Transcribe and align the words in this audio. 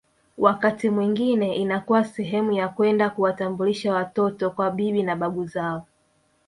Wakati 0.37 0.89
mwingine 0.89 1.55
inakuwa 1.55 2.03
sehemu 2.05 2.51
ya 2.51 2.69
kwenda 2.69 3.09
kuwatambulisha 3.09 3.93
watoto 3.93 4.49
kwa 4.49 4.71
bibi 4.71 5.03
na 5.03 5.15
babu 5.15 5.45
zao 5.45 5.85